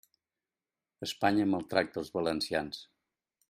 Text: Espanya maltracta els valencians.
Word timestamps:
Espanya 1.07 1.47
maltracta 1.53 2.03
els 2.05 2.13
valencians. 2.19 2.85